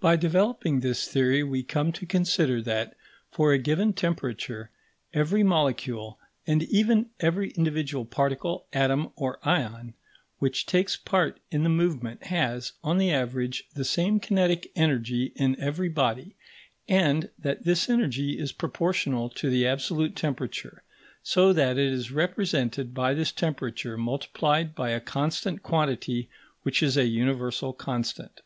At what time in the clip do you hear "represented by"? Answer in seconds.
22.10-23.14